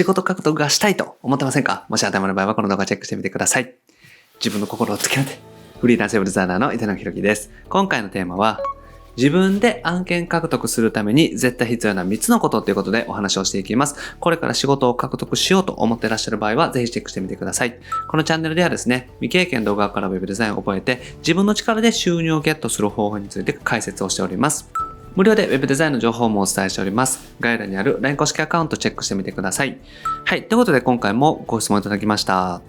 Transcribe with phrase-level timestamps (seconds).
[0.00, 1.84] 仕事獲得がしたいと思ってませんか？
[1.90, 3.74] もし頭の場合はこの動画チェックしてみてください。
[4.36, 5.38] 自分の心をつけるて、
[5.78, 7.50] フリーランスウェブデザイナーの板野博樹です。
[7.68, 8.62] 今回のテーマは、
[9.18, 14.16] 自分で案件獲得するために絶対必要な3つのことということでお話をしていきます。
[14.20, 17.78] これから仕事を獲得しようと思ってらっしゃる場合はぜひチェックしてみてください。
[18.08, 24.70] このチャンネルではですね、未経験動画から Web デザインを覚えて自分の力で収入をゲットする方法について解説をしております。
[25.16, 27.34] 無料で Web デザインの情報もお伝えしております。
[27.40, 29.78] 概要欄にある LINE 公式アカウントチェックしてみてください。
[30.24, 30.44] はい。
[30.44, 32.62] ということで今回もご質問いただきました。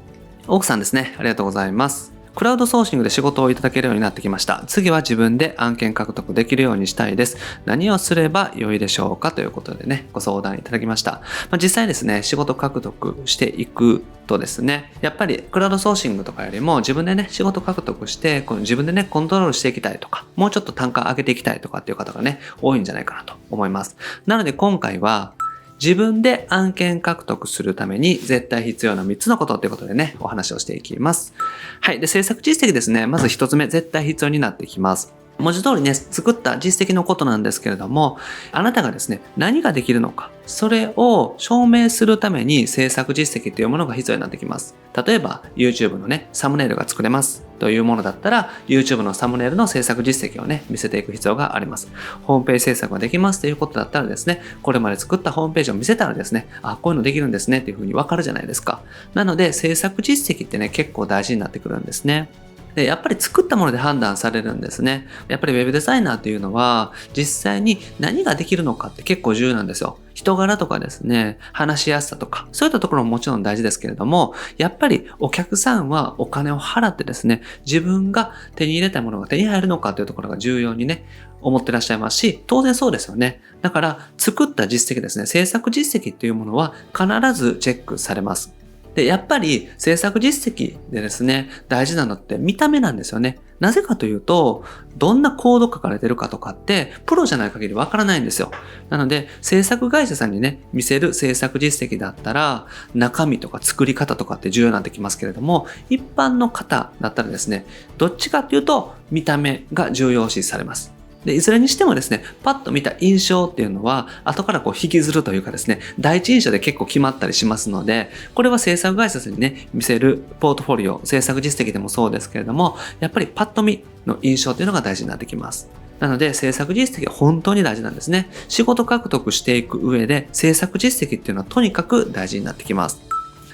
[0.47, 1.13] 奥さんですね。
[1.17, 2.10] ありがとうございます。
[2.35, 4.63] クラウドソーシングで仕事をいただけるようになってきました。
[4.67, 7.37] 次は自分で案件獲得できるようにしたいです。
[7.65, 11.11] 何をすれば良いでしょうかということでね、ご相談いただきました。
[11.11, 11.21] ま
[11.51, 23.97] あ、実際ですね、仕事獲得していくとですね、やっぱりクラウドソーシングとかよりも自分でね、仕事獲得して、この自分でね、コントロールしていきたいとか、もうちょっと単価上げていきたいとかっていう方がね、多いんじゃないかなと思います。
[24.25, 25.33] なので今回は、
[25.81, 31.33] 自分で案件獲得するために絶対必要な3つのことということでね、お話をしていきます。
[31.79, 31.99] はい。
[31.99, 33.07] で、制作実績ですね。
[33.07, 35.11] まず1つ目、絶対必要になってきます。
[35.39, 38.19] 文字通りね、作った実績のことなんですけれども、
[38.51, 44.75] あなたがですね、何ができるのか、それを証明するために制作実績というものが必要になってきます。
[45.05, 51.91] 例えば、YouTube のね、サムネイルが作れますというものだったら、YouTube のサムネイルの制作実績をね、見せていく必要があります。
[52.23, 58.81] ホームページ制作ができますということだったらですね、これまで作ったホームページを見せたらですね、あ、こういうのできるんですねっていうふうにわかるじゃないですか。
[59.13, 62.29] なので、制作実績ってね、結構大事になってくるんですね。
[62.75, 65.07] で、やっぱり作ったもので判断されるんですね。
[65.27, 69.97] やっぱり Web デザイナーっていうのは、実際に何ができるのかって結構重要なんですよ。
[70.13, 81.05] 人柄とかですね、話しやすさとか、そういったところももちろん大事ですけれども、やっぱりお客さんはお金を払ってですね、自分が手に入れたものが手に入るのかというところが重要にね、
[81.41, 83.41] 思ってらっしゃいますし、当然そうですよね。
[83.61, 88.60] だから、作った実績ですね、制作実績っていうものは必ずチェックされます。
[88.95, 93.39] で、やっぱり制作実績でですね、大事なのって見た目なんですよね。
[93.59, 94.63] なぜかというと、
[94.97, 98.51] どんなコード書かれてるかとかって、プロじゃない限りわからないんですよ。
[98.89, 102.65] なので、制作会社さんにね、見せる制作実績だったら、
[102.95, 107.65] 中身とか作り方とかって重要になってきますけれども、一般の方だったらですね、
[107.99, 111.00] どっちかっていうと、見た目が重要視されます。
[111.25, 125.69] で、いずれにしてもですね、パッと見た印象っていうのは、後からこう引きずるというかですね、第一印象で結構決まったりしますので、これは制作会社さんにね、見せるポートフォリオ、制作実績でもそうですけれども、やっぱりパッと見の印象っていうのが大事になってきます。
[125.99, 128.29] なので、制作実績は本当に大事なんですね。
[128.47, 132.99] 仕事獲得していく上で、制作実績っていうのはとにかく大事になってきます。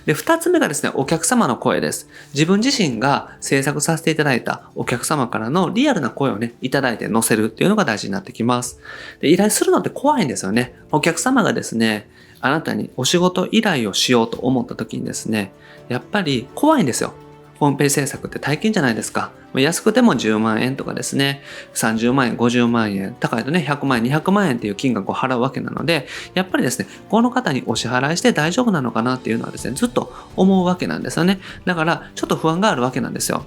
[0.08, 2.08] で、二つ目がですね、お客様の声です。
[2.34, 8.80] 自分自身が制作させていただいたお客様からのリアルな声をね、いただいて載せるっていうのが大事になってきます。
[9.20, 10.76] で、依頼するのって怖いんですよね。
[10.94, 12.10] お客様がですね、
[12.40, 15.52] あなたにお仕事依頼をしようと思った時にですね、
[15.90, 17.14] やっぱり怖いんですよ。
[17.60, 19.32] ホームページ制作って大金じゃないですか。
[19.56, 21.42] 安くても10万円とかですね、
[21.74, 31.40] 30万円、50万円、高いとね、100万円、200万円っていう金額を払うわけなので、やっぱりですね、この方にお支払いして大丈夫なのかなっていうのはですね、ずっと思うわけなんですよね。
[31.66, 33.46] だから、ちょっと不安があるわけなんですよ。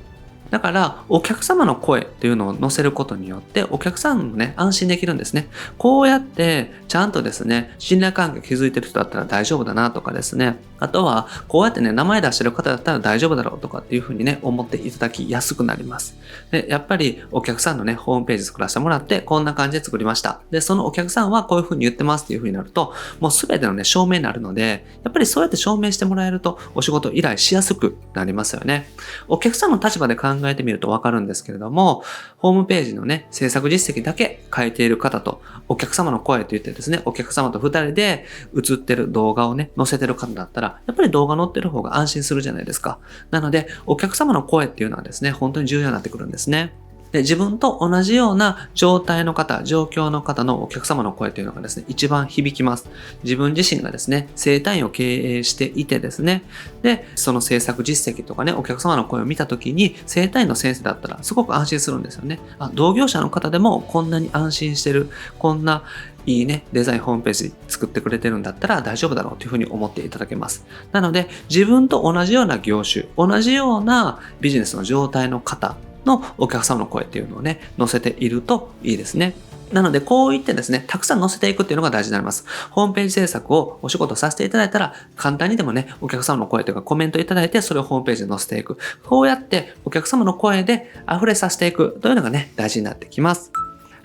[0.50, 5.49] だから、お客様の声っていうのを載せることによって、お客さんもね、安心できるんですね。
[5.78, 16.16] こうやって、ちゃんとですね、信頼関係築いてる人だったら大丈夫だなとかですね、あとは、こうやってね、名前出してる方だったら大丈夫だろうとかっていうふうにね、思っていただきやすくなります。
[16.50, 20.41] で、やっぱりお客さんのね、ホームページ作らせてもらって、こんな感じで作りました。
[20.50, 28.91] で、そのお客さんはこういうふうに言ってますっていうふうになると、もうすべてのね、証明になるので、やっぱりそうやって証明してもらえると、お仕事依頼しやすくなりますよね。
[29.28, 32.03] お客さんの立場で考考えてみるとわかるんですけれども、
[32.39, 38.25] ホームページのね、制作実績だけ書いている方と、お客様の声と言ってですね、お客様と二人で
[38.56, 42.99] 映ってる動画をね、載せてる方だったら、やっぱり動画載ってる方が安心するじゃないですか。
[43.31, 46.73] なので、お客様の声っていうのはですね、本当に重要になってくるんですね。
[47.12, 52.88] で、自分と同じような状態の方、状況の方のお客様の声というのがですね、一番響きます。
[53.25, 56.43] 自分自身がですね、生体院を経営していてですね、
[56.82, 62.40] で、その制作実績とかね、お客様の声を見たときに、生体院の先生だったらすごく安心するんですよね。
[62.58, 65.82] あ、同業者の方でもこんなに安心してる、こんな
[66.26, 70.67] いいね、デザインホームページ作ってくれてるんだったら大丈夫だろうというふうに思っていただけます。
[70.93, 79.35] なので、自分と同じような業種、同じようなビジネスの状態の方のお客様の声っていうのをね、載せているといいですね。
[79.73, 82.44] なので、こう言ってですね、たくさん載せていくっていうのが大事になります。
[82.70, 88.79] ホームページ制作をお仕事させていただいたら、簡単にでもね、お客様の声というかコメントいただいて、それをホームページに載せていく。
[89.05, 93.52] こうやってお客様の声で溢れさせていくというのがね、大事になってきます。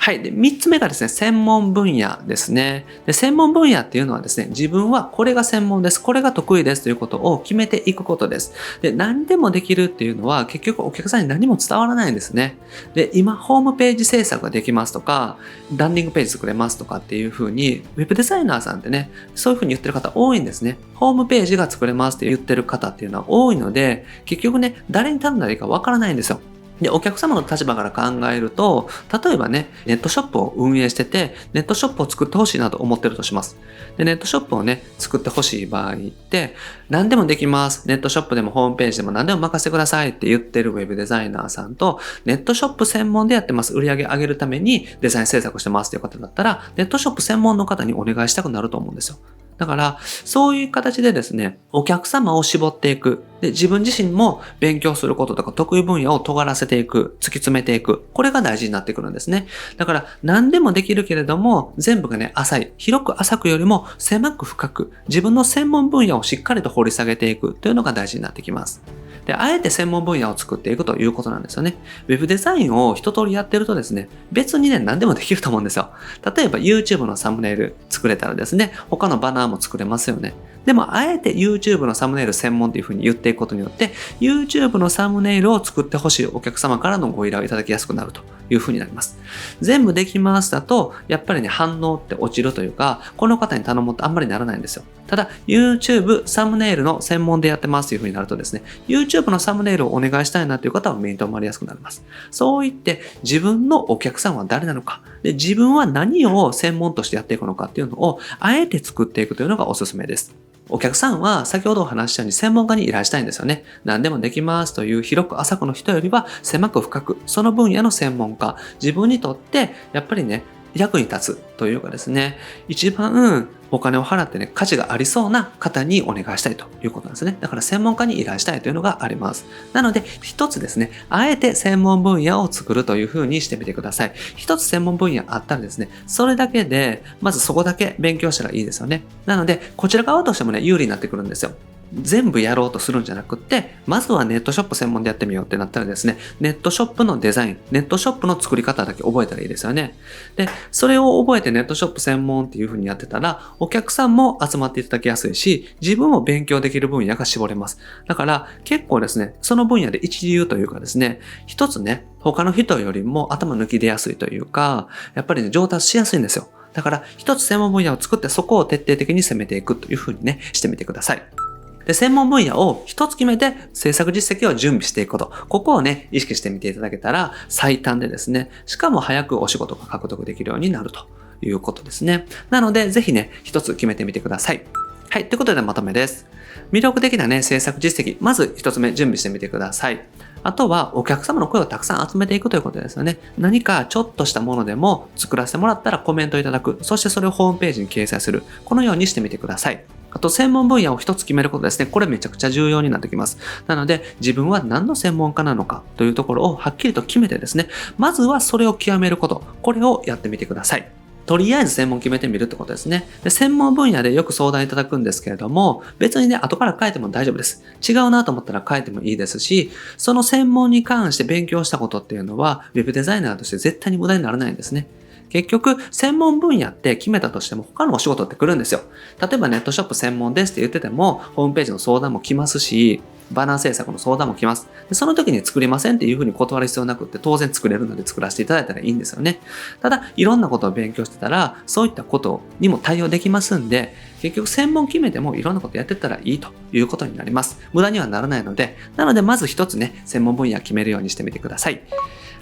[0.06, 0.22] はい。
[0.22, 2.86] で、三つ目がですね、専門分野ですね。
[3.08, 6.00] で、専門分野っていうのはですね、自分はこれが専門です。
[6.00, 8.54] これが得意ですということを決めていくことです。
[8.84, 12.60] で、何でもできるっていうのは結局お客さんに何も伝わらないんですね。
[12.94, 15.40] で、今、ホームページ制作ができますとか、
[15.76, 20.78] ランディングページ作れますとかっていうふうに、ウェブデザイナーさんってね、そういうふうに言ってる方多いんですね。
[20.94, 26.40] ホームページが作れますって言ってる方っていうのは多いので、結局ね、誰に頼んだらいいかわからないんですよ。
[26.82, 28.90] で、お客様の立場から考えると、
[29.24, 33.58] 例えばね、ネットショップを運営してて、ネットショップを作ってほしいなと思ってるとします。
[33.98, 36.56] で、ネットショップをね、作ってほしい場合って、
[36.90, 37.88] 何でもできます。
[37.88, 43.74] ネットショップでもホームページでも何でも任せてくださいって言ってるウェブデザイナーさんと、ネットショップ専門でやってます。
[43.74, 49.18] 売り上げ上げるためにデザイン制作してますっていう方だったら、ネットショップ専門の方にお願いしたくなると思うんですよ。
[49.58, 53.24] だから、そういう形でですね、お客様を絞っていく。
[53.42, 57.18] で、自分自身も勉強することとか得意分野を尖らせていく。
[57.20, 58.06] 突き詰めていく。
[58.14, 59.48] これが大事になってくるんですね。
[59.78, 62.74] だから、何でもできるけれども、全部がね、浅い。
[62.78, 68.82] 広く浅くよりも狭く深く、自分の専門分野をしっかりと掘り下げていくというのが大事になってきます。
[69.26, 71.76] で、あえて専門分野を作っていくということなんですよね。
[72.08, 75.90] ウェブデザインを一通りやってるとですね、別にね、何でもできると思うんですよ。
[76.36, 80.34] 例えば YouTube のサムネイル作れたらですね、他のバナーも作れますよね。
[80.66, 89.18] でも、あえて YouTube のサムネイル専門というふうに言っていくことによって、YouTube のサムネイルを作ってほしいお客様からのご依頼をいただきやすくなるというふうになります。
[89.62, 94.84] 全部できますだと、やっぱりね、反応って落ちるというか、この方に頼もうとあんまりならないんですよ。
[95.08, 102.04] ただ、YouTube サムネイルの専門でやってますというふうになるとですね、YouTube のサムネイルをお願いしたいなという方は目に留まりやすくなります。
[102.32, 110.34] そう言って、自分のお客さんは誰なのか、で自分は何を専門としてやっていくのかっていうのを、あえて作っていくというのがおすすめです。
[110.70, 113.64] お客さんは先ほどお話したように専門家に依頼したいんですよね。
[113.84, 120.44] 何でもできますという広く浅くの人よりは狭く深く、その分野の専門家、自分にとってやっぱりね、
[120.76, 122.38] 役に立つというかですね、
[122.68, 127.38] 一番お金を払ってね、価値がありそうな方にお願いしたいということなんですね。
[127.40, 129.46] だから専門家に依頼したいというのがあります。
[129.74, 134.14] なので、一つですね、あえて専門分野を作るというふうにしてみてください。
[134.36, 139.04] 一つ専門分野あったらですね、それだけで、まずそこだけ勉強したらいいですよね。
[139.26, 141.52] なので、こちら側としてもね、有利になってくるんですよ。
[141.94, 149.96] 全部やろうとするんじゃなくって、まずはネットショップ専門でやってみようってなったらですね、ネットショップのデザイン、ネットショップの作り方だけ覚えたらいいですよね。
[150.36, 157.80] で、それを覚えてネットショップ専門っていう風にやってたら、お客さんも集まっていただきやすいし、自分も勉強できる分野が絞れます。
[158.08, 166.50] だから結構ですね、その分野で一流というかですね、一つね、他の人よりも頭抜き出やすいというか、やっぱりね、上達しやすいんですよ。
[166.74, 171.45] だから一つ専門分野を作ってそこを徹底的に攻めていくという風にね、してみてください。
[171.86, 175.32] で、専門分野を一つ決めて制作実績を準備していくこと。
[175.50, 181.08] ここをね、意識してみていただけたら最短でですね、しかも早くお仕事が獲得できるようになると
[181.42, 182.26] いうことですね。
[182.50, 184.66] なので、ぜひね、一つ決めてみてください。
[185.10, 185.30] はい。
[185.30, 186.26] ということでまとめです。
[186.72, 190.06] 魅力的なね、制作実績、まず一つ目準備してみてください。
[190.44, 193.18] あとはお客様の声をたくさん集めていくということですよね。
[193.38, 196.78] 何かちょっとしたものでも作らせてもらったらコメントいただく。
[196.82, 198.44] そしてそれをホームページに掲載する。
[198.64, 199.84] このようにしてみてください。
[200.16, 201.88] あと、専門分野を一つ決めることですね。
[201.88, 203.38] これめちゃくちゃ重要になってきます。
[203.68, 207.68] なので、自分は何の専門家なのかというところをはっきりと決めてですね、
[207.98, 209.44] まずはそれを極めること。
[209.62, 210.90] これをやってみてください。
[211.26, 213.10] とりあえず専門決めてみるってことですね。
[213.24, 217.62] で専門分野でよく相談いただくんですけれども、別にね、後から変えても大丈夫です。
[217.86, 224.88] 違うなと思ったら変えてもいいですし、その専門に関して勉強したことっていうのは、ウェブデザイナーとして絶対に無駄にならないんですね。
[225.30, 228.82] 結局、専門分野って決めたとしても他のお仕事って来るんですよ。
[229.22, 233.02] 例えばネットショップ専門ですって言ってても、ホームページの相談も来ますし、
[233.32, 234.68] バナー制作の相談も来ます。
[234.88, 239.40] でその時に作りませんっていうふうに断る必要なくって当然作れるので作らせていただいたらいいんですよね。
[239.82, 247.60] ただ、いろんなことを勉強してたら、そういったことにも対応できますんで、結局専門決めてもいろんなことやってたらいいということになります。
[247.74, 251.82] 無駄にはならないので、なのでまず一つね、専門分野決めるようにしてみてください。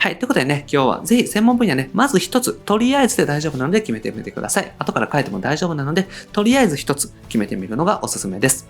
[0.04, 0.18] はい。
[0.18, 4.74] ということでね、今日はぜひ専門分野ね、まず一つ、とりあえずで大丈夫なので決めてみてください。
[4.78, 8.68] 後から書いても大丈夫なので、とりあえず一つ決めてみるのがおすすめです。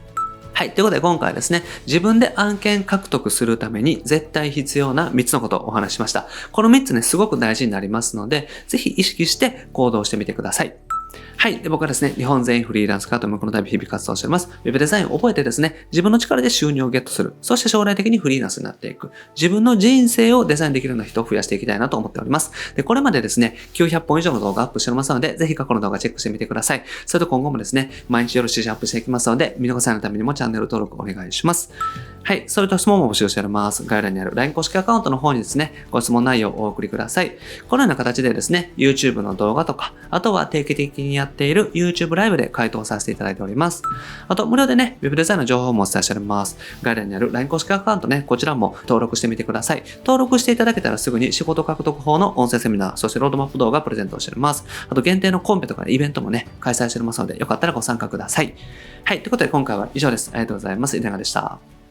[0.54, 0.76] はい。
[0.76, 6.28] ということで今回はですね、自分で案件獲得するために絶対必要な3つのことをお話しました。
[6.52, 10.76] この3つね、すごく大事になりますので、ぜひ意識して行動してみてください。
[11.38, 11.60] はい。
[11.60, 14.50] で、僕はですね、日本全員フリーランスカート向この度日々活動しております。
[14.64, 17.34] ウェブデザインを覚えてですね、自分の力で収入をゲットする。
[17.42, 19.12] そして将来的にフリーランスになっていく。
[19.36, 22.52] 自分の人生をデザインできるような人を増やしていきたいなと思っております。
[22.76, 26.84] で、これまでですね、900本以上の動画アップしておりますので、ぜひ過去の動画チェックしてみてください。
[27.06, 31.72] それと今後もですね、毎日夜7時アップしていきますので、見逃さないためにもチャンネル登録お願いします。
[32.26, 32.46] はい。
[32.48, 33.84] それと質問も募集しております。
[33.86, 37.38] 概要欄にある LINE 公式アカウントの方にですね、ご質問内容をお送りください。
[37.68, 43.84] このような形でですね、YouTube の動画とか、あとは定期的にやっている YouTube ライブで回答させていただいております。
[44.28, 46.58] あと、無料でね、Web デザインの情報もお伝えしております。
[46.82, 49.84] 概要欄にある LINE 公式アカウントね、こちらも登録してみてください。
[50.00, 54.66] 登録していただけたらすぐに仕事獲得法の音声セミナー、そしてロードマップ動画プレゼントをしております。
[54.90, 58.56] あと、限定のコンペとかイベントもね、開催しておりますので、よかったらご参加ください。
[59.04, 59.22] はい。
[59.22, 60.30] ということで、今回は以上です。
[60.34, 60.98] ありがとうございます。
[60.98, 61.83] いかがでした